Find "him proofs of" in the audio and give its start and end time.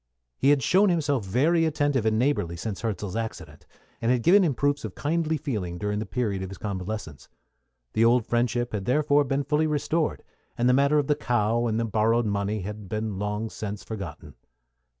4.43-4.95